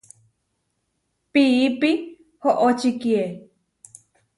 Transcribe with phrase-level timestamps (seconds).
[1.31, 1.91] Piípi
[2.49, 3.23] oʼočikíe.